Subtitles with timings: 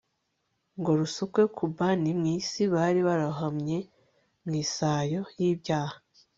[0.79, 3.77] ngo rusukwe ku ban mw isi bari bararohamye
[4.45, 5.95] mw isayo yibyaha